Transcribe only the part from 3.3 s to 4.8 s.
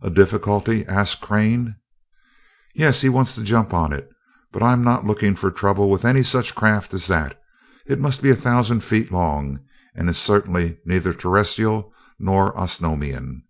to go jump on it, but